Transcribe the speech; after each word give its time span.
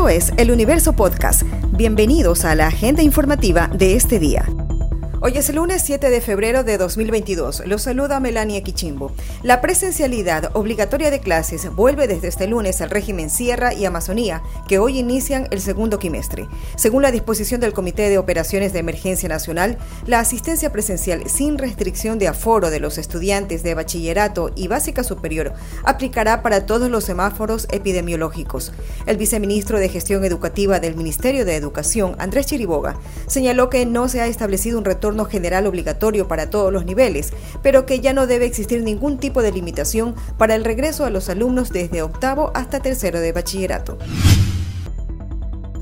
Esto 0.00 0.08
es 0.08 0.32
El 0.38 0.50
Universo 0.50 0.94
Podcast. 0.94 1.42
Bienvenidos 1.72 2.46
a 2.46 2.54
la 2.54 2.68
agenda 2.68 3.02
informativa 3.02 3.68
de 3.68 3.96
este 3.96 4.18
día. 4.18 4.46
Hoy 5.22 5.36
es 5.36 5.52
lunes 5.54 5.82
7 5.84 6.08
de 6.08 6.22
febrero 6.22 6.64
de 6.64 6.78
2022. 6.78 7.64
Los 7.66 7.82
saluda 7.82 8.20
Melania 8.20 8.62
Quichimbo. 8.62 9.12
La 9.42 9.60
presencialidad 9.60 10.50
obligatoria 10.56 11.10
de 11.10 11.20
clases 11.20 11.70
vuelve 11.74 12.08
desde 12.08 12.28
este 12.28 12.46
lunes 12.46 12.80
al 12.80 12.88
régimen 12.88 13.28
Sierra 13.28 13.74
y 13.74 13.84
Amazonía, 13.84 14.42
que 14.66 14.78
hoy 14.78 14.98
inician 14.98 15.46
el 15.50 15.60
segundo 15.60 15.98
quimestre. 15.98 16.48
Según 16.74 17.02
la 17.02 17.12
disposición 17.12 17.60
del 17.60 17.74
Comité 17.74 18.08
de 18.08 18.16
Operaciones 18.16 18.72
de 18.72 18.78
Emergencia 18.78 19.28
Nacional, 19.28 19.76
la 20.06 20.20
asistencia 20.20 20.72
presencial 20.72 21.28
sin 21.28 21.58
restricción 21.58 22.18
de 22.18 22.28
aforo 22.28 22.70
de 22.70 22.80
los 22.80 22.96
estudiantes 22.96 23.62
de 23.62 23.74
bachillerato 23.74 24.52
y 24.56 24.68
básica 24.68 25.04
superior 25.04 25.52
aplicará 25.84 26.42
para 26.42 26.64
todos 26.64 26.90
los 26.90 27.04
semáforos 27.04 27.68
epidemiológicos. 27.72 28.72
El 29.04 29.18
viceministro 29.18 29.78
de 29.80 29.90
Gestión 29.90 30.24
Educativa 30.24 30.80
del 30.80 30.96
Ministerio 30.96 31.44
de 31.44 31.56
Educación, 31.56 32.16
Andrés 32.18 32.46
Chiriboga, 32.46 32.98
señaló 33.26 33.68
que 33.68 33.84
no 33.84 34.08
se 34.08 34.22
ha 34.22 34.26
establecido 34.26 34.78
un 34.78 34.86
retorno 34.86 35.09
general 35.24 35.66
obligatorio 35.66 36.28
para 36.28 36.50
todos 36.50 36.72
los 36.72 36.84
niveles, 36.84 37.32
pero 37.62 37.86
que 37.86 38.00
ya 38.00 38.12
no 38.12 38.26
debe 38.26 38.46
existir 38.46 38.82
ningún 38.82 39.18
tipo 39.18 39.42
de 39.42 39.52
limitación 39.52 40.14
para 40.38 40.54
el 40.54 40.64
regreso 40.64 41.04
a 41.04 41.10
los 41.10 41.28
alumnos 41.28 41.70
desde 41.70 42.02
octavo 42.02 42.50
hasta 42.54 42.80
tercero 42.80 43.20
de 43.20 43.32
bachillerato. 43.32 43.98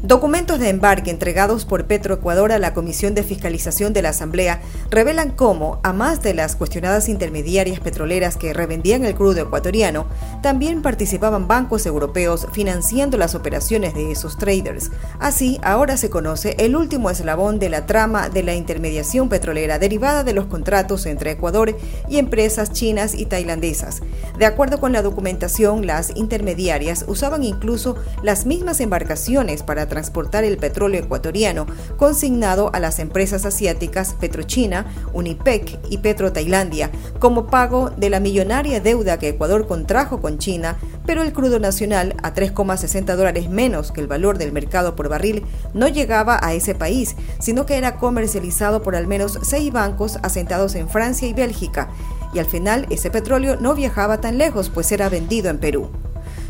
Documentos 0.09 0.59
de 0.59 0.71
embarque 0.71 1.11
entregados 1.11 1.67
por 1.67 1.85
Petroecuador 1.85 2.51
a 2.53 2.59
la 2.59 2.73
Comisión 2.73 3.15
de 3.15 3.23
Fiscalización 3.23 3.93
de 3.93 4.01
la 4.01 4.09
Asamblea 4.09 4.63
revelan 4.91 5.33
cómo, 5.33 5.81
a 5.83 5.93
más 5.93 6.23
de 6.23 6.33
las 6.33 6.57
cuestionadas 6.57 7.11
intermediarias 7.11 7.79
petroleras 7.81 8.39
que 8.39 8.55
revendían 8.55 9.05
el 9.05 9.15
crudo 9.15 9.43
ecuatoriano, 9.43 10.07
también 10.43 10.81
participaban 10.81 11.47
bancos 11.47 11.85
europeos 11.85 12.47
financiando 12.55 13.19
las 13.19 13.35
operaciones 13.35 13.93
de 13.93 14.11
esos 14.11 14.39
traders. 14.39 14.91
Así, 15.21 15.61
ahora 15.63 15.99
se 15.99 16.09
conoce 16.09 16.57
el 16.59 16.75
último 16.75 17.11
eslabón 17.11 17.59
de 17.59 17.69
la 17.69 17.85
trama 17.85 18.31
de 18.31 18.43
la 18.43 18.55
intermediación 18.55 19.29
petrolera 19.29 19.79
derivada 19.79 20.25
de 20.25 20.33
los 20.33 20.47
contratos 20.47 21.05
entre 21.05 21.33
Ecuador 21.33 21.77
y 22.09 22.17
empresas 22.17 22.73
chinas 22.73 23.13
y 23.13 23.27
tailandesas. 23.27 24.01
De 24.39 24.47
acuerdo 24.47 24.81
con 24.81 24.95
la 24.95 25.03
documentación, 25.03 25.87
las 25.87 26.17
intermediarias 26.17 27.05
usaban 27.07 27.45
incluso 27.45 27.97
las 28.23 28.47
mismas 28.47 28.81
embarcaciones 28.81 29.63
para 29.63 29.87
transportar 29.99 30.45
el 30.45 30.59
petróleo 30.59 31.01
ecuatoriano 31.01 31.67
consignado 31.97 32.71
a 32.73 32.79
las 32.79 33.01
empresas 33.01 33.45
asiáticas 33.45 34.15
Petrochina, 34.15 34.87
Unipec 35.13 35.81
y 35.91 35.99
Petro 35.99 36.33
Tailandia 36.33 36.93
como 37.19 37.49
pago 37.49 37.91
de 37.91 38.09
la 38.09 38.21
millonaria 38.21 38.79
deuda 38.79 39.19
que 39.19 39.31
Ecuador 39.31 39.67
contrajo 39.67 40.21
con 40.21 40.39
China, 40.39 40.79
pero 41.05 41.23
el 41.23 41.33
crudo 41.33 41.59
nacional 41.59 42.15
a 42.23 42.33
3,60 42.33 43.17
dólares 43.17 43.51
menos 43.51 43.91
que 43.91 44.01
el 44.01 44.07
valor 44.07 44.39
del 44.39 44.53
mercado 44.53 44.95
por 44.95 45.09
barril 45.09 45.45
no 45.75 45.89
llegaba 45.89 46.39
a 46.43 46.55
ese 46.55 46.77
país, 46.77 47.17
sino 47.41 47.67
que 47.67 47.77
era 47.77 47.97
comercializado 47.97 48.83
por 48.83 48.95
al 48.95 49.09
menos 49.09 49.41
seis 49.43 49.73
bancos 49.73 50.21
asentados 50.23 50.77
en 50.77 50.89
Francia 50.89 51.27
y 51.27 51.33
Bélgica, 51.33 51.89
y 52.33 52.39
al 52.39 52.47
final 52.47 52.87
ese 52.91 53.11
petróleo 53.11 53.57
no 53.57 53.75
viajaba 53.75 54.21
tan 54.21 54.39
lejos, 54.39 54.71
pues 54.71 54.93
era 54.93 55.09
vendido 55.09 55.51
en 55.51 55.59
Perú. 55.59 55.91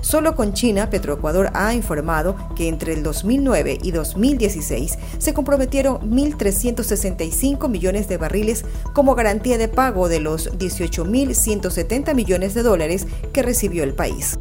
Solo 0.01 0.35
con 0.35 0.53
China, 0.53 0.91
Petroecuador 0.91 1.51
ha 1.55 1.75
informado 1.75 2.37
que 2.57 2.69
entre 2.69 2.93
el 2.93 3.03
2009 3.03 3.79
y 3.83 3.91
2016 3.91 4.99
se 5.19 5.35
comprometieron 5.35 5.99
1.365 6.11 7.69
millones 7.69 8.09
de 8.09 8.17
barriles 8.17 8.65
como 8.93 9.15
garantía 9.15 9.59
de 9.59 9.69
pago 9.69 10.09
de 10.09 10.21
los 10.21 10.53
18.170 10.53 12.15
millones 12.15 12.55
de 12.55 12.63
dólares 12.63 13.07
que 13.33 13.43
recibió 13.43 13.85
el 13.85 13.95
país. 13.95 14.39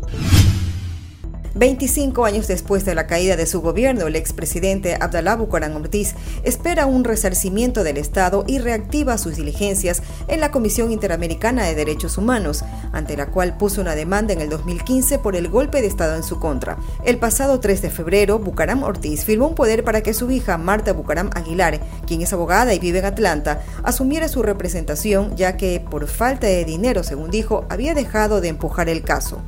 25 1.57 2.25
años 2.25 2.47
después 2.47 2.85
de 2.85 2.93
la 2.93 3.07
caída 3.07 3.35
de 3.35 3.47
su 3.47 3.61
gobierno, 3.61 4.05
el 4.05 4.15
expresidente 4.15 4.95
Abdalá 4.99 5.35
Bucaram 5.35 5.75
Ortiz 5.75 6.13
espera 6.43 6.85
un 6.85 7.03
resarcimiento 7.03 7.83
del 7.83 7.97
Estado 7.97 8.43
y 8.45 8.59
reactiva 8.59 9.17
sus 9.17 9.37
diligencias 9.37 10.03
en 10.27 10.39
la 10.39 10.51
Comisión 10.51 10.91
Interamericana 10.91 11.65
de 11.65 11.73
Derechos 11.73 12.19
Humanos, 12.19 12.63
ante 12.91 13.17
la 13.17 13.31
cual 13.31 13.57
puso 13.57 13.81
una 13.81 13.95
demanda 13.95 14.33
en 14.33 14.41
el 14.41 14.49
2015 14.49 15.17
por 15.17 15.35
el 15.35 15.49
golpe 15.49 15.81
de 15.81 15.87
Estado 15.87 16.15
en 16.15 16.23
su 16.23 16.39
contra. 16.39 16.77
El 17.03 17.17
pasado 17.17 17.59
3 17.59 17.81
de 17.81 17.89
febrero, 17.89 18.37
Bucaram 18.37 18.83
Ortiz 18.83 19.25
firmó 19.25 19.47
un 19.47 19.55
poder 19.55 19.83
para 19.83 20.01
que 20.01 20.13
su 20.13 20.29
hija 20.29 20.59
Marta 20.59 20.93
Bucaram 20.93 21.31
Aguilar, 21.33 21.79
quien 22.05 22.21
es 22.21 22.33
abogada 22.33 22.75
y 22.75 22.79
vive 22.79 22.99
en 22.99 23.05
Atlanta, 23.05 23.63
asumiera 23.81 24.27
su 24.27 24.43
representación 24.43 25.35
ya 25.35 25.57
que, 25.57 25.83
por 25.89 26.07
falta 26.07 26.45
de 26.45 26.65
dinero, 26.65 27.03
según 27.03 27.31
dijo, 27.31 27.65
había 27.69 27.95
dejado 27.95 28.41
de 28.41 28.49
empujar 28.49 28.89
el 28.89 29.01
caso. 29.01 29.41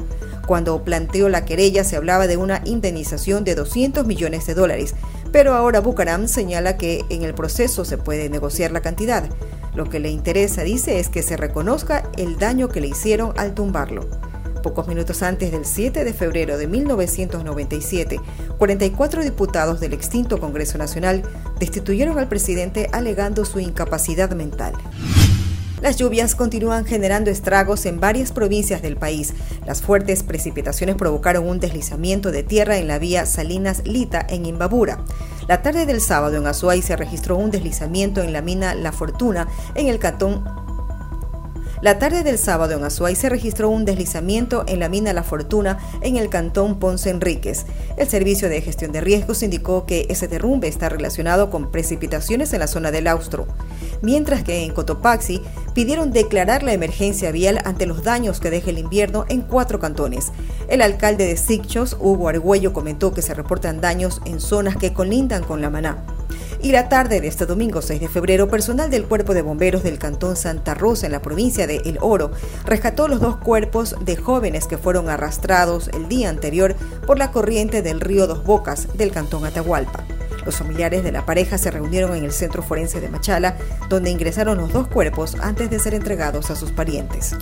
Cuando 0.50 0.84
planteó 0.84 1.30
la 1.30 1.46
querella 1.46 1.84
se 1.84 1.96
hablaba 1.96 2.26
de 2.26 2.36
una 2.36 2.64
indemnización 2.66 3.44
de 3.44 3.54
200 3.54 4.08
millones 4.08 4.48
de 4.48 4.56
dólares, 4.56 4.96
pero 5.32 5.54
ahora 5.54 5.80
Bucaram 5.80 6.28
señala 6.28 6.76
que 6.76 7.06
en 7.10 7.22
el 7.22 7.36
proceso 7.36 7.86
se 7.86 8.00
puede 8.00 8.30
negociar 8.30 8.72
la 8.72 8.82
cantidad. 8.82 9.30
Lo 9.76 9.88
que 9.92 10.00
le 10.00 10.10
interesa, 10.10 10.64
dice, 10.64 11.00
es 11.00 11.10
que 11.10 11.22
se 11.22 11.38
reconozca 11.38 12.10
el 12.18 12.40
daño 12.40 12.68
que 12.68 12.82
le 12.82 12.88
hicieron 12.88 13.32
al 13.38 13.54
tumbarlo. 13.54 14.10
Pocos 14.64 14.88
minutos 14.88 15.22
antes 15.22 15.52
del 15.52 15.66
7 15.66 16.04
de 16.04 16.14
febrero 16.14 16.58
de 16.58 16.66
1997, 16.66 18.20
44 18.58 19.24
diputados 19.24 19.80
del 19.80 19.94
extinto 19.94 20.40
Congreso 20.40 20.80
Nacional 20.80 21.22
destituyeron 21.60 22.18
al 22.18 22.28
presidente 22.28 22.90
alegando 22.92 23.46
su 23.46 23.60
incapacidad 23.60 24.32
mental. 24.32 24.74
Las 25.82 25.96
lluvias 25.96 26.36
continúan 26.36 26.84
generando 26.84 27.32
estragos 27.32 27.86
en 27.86 28.02
varias 28.02 28.34
provincias 28.34 28.82
del 28.82 28.98
país. 28.98 29.34
Las 29.66 29.82
fuertes 29.82 30.24
precipitaciones 30.24 30.96
provocaron 30.96 31.48
un 31.48 31.60
deslizamiento 31.60 32.32
de 32.32 32.44
tierra 32.44 32.78
en 32.78 32.88
la 32.88 33.00
vía 33.00 33.26
Salinas-Lita 33.26 34.26
en 34.30 34.46
Imbabura. 34.46 35.00
La 35.48 35.62
tarde 35.62 35.86
del 35.86 36.02
sábado 36.02 36.36
en 36.36 36.48
Azuay 36.48 36.82
se 36.82 36.98
registró 36.98 37.38
un 37.38 37.50
deslizamiento 37.50 38.22
en 38.22 38.34
la 38.34 38.42
mina 38.42 38.76
La 38.76 38.92
Fortuna 38.92 39.48
en 39.74 39.88
el 39.88 40.00
cantón 40.00 40.44
la 41.82 42.00
tarde 42.00 42.24
del 42.24 42.38
sábado 42.38 42.76
en 42.78 42.84
Azuay 42.84 43.16
se 43.16 43.30
registró 43.30 43.70
un 43.70 43.86
deslizamiento 43.86 44.64
en 44.68 44.80
la 44.80 44.90
mina 44.90 45.14
La 45.14 45.24
Fortuna 45.24 45.80
en 46.02 46.18
el 46.18 46.30
cantón 46.30 46.80
Ponce 46.80 47.10
Enríquez. 47.10 47.66
El 47.98 48.08
Servicio 48.08 48.50
de 48.50 48.62
Gestión 48.62 48.92
de 48.92 49.02
Riesgos 49.02 49.44
indicó 49.44 49.86
que 49.86 50.06
ese 50.10 50.28
derrumbe 50.28 50.68
está 50.68 50.90
relacionado 50.90 51.50
con 51.50 51.72
precipitaciones 51.72 52.54
en 52.54 52.60
la 52.60 52.68
zona 52.68 52.92
del 52.92 53.08
Austro 53.08 53.48
mientras 54.02 54.44
que 54.44 54.64
en 54.64 54.74
Cotopaxi 54.74 55.42
pidieron 55.74 56.12
declarar 56.12 56.64
la 56.64 56.74
emergencia 56.74 57.32
vial 57.32 57.60
ante 57.66 57.86
los 57.86 58.04
daños 58.04 58.40
que 58.40 58.50
deja 58.50 58.70
el 58.70 58.80
invierno 58.80 59.26
en 59.30 59.42
cuatro 59.42 59.80
cantones. 59.80 60.32
El 60.68 60.82
alcalde 60.82 61.26
de 61.26 61.38
Sicchos, 61.38 61.98
Hugo 62.00 62.30
Argüello, 62.30 62.74
comentó 62.74 63.14
que 63.14 63.22
se 63.22 63.34
reportan 63.34 63.82
daños 63.82 64.22
en 64.26 64.40
zonas 64.40 64.78
que 64.78 64.94
colindan 64.94 65.44
con 65.44 65.62
la 65.62 65.70
Maná. 65.70 66.19
Y 66.62 66.74
la 66.74 66.90
tarde 66.90 67.22
de 67.22 67.28
este 67.30 67.46
domingo 67.46 67.82
6 67.82 68.02
de 68.02 68.10
febrero, 68.10 68.50
personal 68.50 68.90
del 68.90 69.06
Cuerpo 69.06 69.34
de 69.34 69.42
Bomberos 69.42 69.82
del 69.82 69.98
Cantón 69.98 70.36
Santa 70.36 70.74
Rosa 70.74 71.06
en 71.06 71.14
la 71.14 71.22
provincia 71.22 71.68
de 71.68 71.78
El 71.86 71.98
Oro 72.02 72.32
rescató 72.66 73.08
los 73.08 73.22
dos 73.22 73.38
cuerpos 73.38 73.96
de 74.02 74.18
jóvenes 74.18 74.68
que 74.68 74.78
fueron 74.78 75.08
arrastrados 75.08 75.88
el 75.94 76.10
día 76.10 76.30
anterior 76.30 76.76
por 77.08 77.18
la 77.18 77.32
corriente 77.32 77.82
del 77.82 78.02
río 78.02 78.28
Dos 78.28 78.44
Bocas 78.44 78.98
del 78.98 79.12
Cantón 79.12 79.46
Atahualpa. 79.46 80.04
Los 80.46 80.58
familiares 80.58 81.02
de 81.02 81.14
la 81.14 81.26
pareja 81.26 81.58
se 81.58 81.72
reunieron 81.72 82.14
en 82.16 82.26
el 82.26 82.34
centro 82.34 82.62
forense 82.62 83.00
de 83.00 83.08
Machala, 83.08 83.56
donde 83.88 84.12
ingresaron 84.12 84.58
los 84.58 84.74
dos 84.74 84.88
cuerpos 84.88 85.38
antes 85.42 85.70
de 85.70 85.80
ser 85.80 85.94
entregados 85.94 86.52
a 86.52 86.58
sus 86.58 86.72
parientes. 86.72 87.36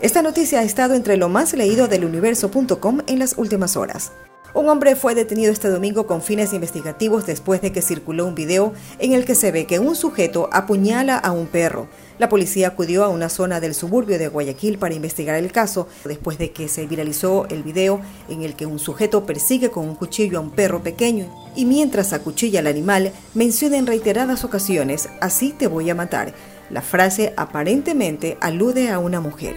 Esta 0.00 0.22
noticia 0.22 0.60
ha 0.60 0.62
estado 0.62 0.94
entre 0.94 1.16
lo 1.16 1.28
más 1.28 1.54
leído 1.54 1.88
del 1.88 2.04
universo.com 2.04 3.00
en 3.08 3.18
las 3.18 3.36
últimas 3.36 3.76
horas. 3.76 4.12
Un 4.54 4.68
hombre 4.68 4.94
fue 4.94 5.16
detenido 5.16 5.52
este 5.52 5.68
domingo 5.68 6.06
con 6.06 6.22
fines 6.22 6.52
investigativos 6.52 7.26
después 7.26 7.60
de 7.60 7.72
que 7.72 7.82
circuló 7.82 8.24
un 8.24 8.36
video 8.36 8.72
en 9.00 9.12
el 9.12 9.24
que 9.24 9.34
se 9.34 9.50
ve 9.50 9.66
que 9.66 9.80
un 9.80 9.96
sujeto 9.96 10.48
apuñala 10.52 11.18
a 11.18 11.32
un 11.32 11.48
perro. 11.48 11.88
La 12.18 12.28
policía 12.28 12.68
acudió 12.68 13.02
a 13.02 13.08
una 13.08 13.28
zona 13.28 13.58
del 13.58 13.74
suburbio 13.74 14.20
de 14.20 14.28
Guayaquil 14.28 14.78
para 14.78 14.94
investigar 14.94 15.34
el 15.34 15.50
caso, 15.50 15.88
después 16.04 16.38
de 16.38 16.52
que 16.52 16.68
se 16.68 16.86
viralizó 16.86 17.46
el 17.50 17.64
video 17.64 18.00
en 18.28 18.42
el 18.42 18.54
que 18.54 18.66
un 18.66 18.78
sujeto 18.78 19.26
persigue 19.26 19.70
con 19.70 19.88
un 19.88 19.96
cuchillo 19.96 20.38
a 20.38 20.42
un 20.42 20.52
perro 20.52 20.80
pequeño 20.80 21.26
y 21.56 21.64
mientras 21.64 22.12
acuchilla 22.12 22.60
al 22.60 22.68
animal 22.68 23.12
menciona 23.34 23.76
en 23.76 23.86
reiteradas 23.86 24.44
ocasiones, 24.44 25.08
así 25.20 25.52
te 25.52 25.66
voy 25.66 25.90
a 25.90 25.96
matar. 25.96 26.32
La 26.70 26.82
frase 26.82 27.34
aparentemente 27.36 28.38
alude 28.40 28.90
a 28.90 28.98
una 28.98 29.20
mujer. 29.20 29.56